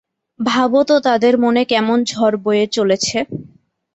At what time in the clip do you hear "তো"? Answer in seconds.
0.83-0.95